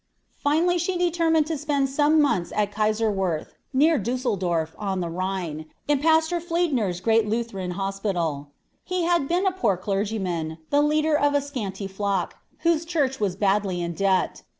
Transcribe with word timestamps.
Finally 0.41 0.79
she 0.79 0.97
determined 0.97 1.45
to 1.45 1.55
spend 1.55 1.87
some 1.87 2.19
months 2.19 2.51
at 2.55 2.71
Kaiserwerth, 2.71 3.53
near 3.71 3.99
Dusseldorf, 3.99 4.75
on 4.79 4.99
the 4.99 5.11
Rhine, 5.11 5.67
in 5.87 5.99
Pastor 5.99 6.39
Fliedner's 6.41 6.99
great 6.99 7.27
Lutheran 7.27 7.69
hospital. 7.77 8.49
He 8.83 9.03
had 9.03 9.27
been 9.27 9.45
a 9.45 9.51
poor 9.51 9.77
clergyman, 9.77 10.57
the 10.71 10.81
leader 10.81 11.15
of 11.15 11.35
a 11.35 11.39
scanty 11.41 11.85
flock, 11.85 12.37
whose 12.61 12.83
church 12.83 13.19
was 13.19 13.35
badly 13.35 13.79
in 13.79 13.93
debt. 13.93 14.41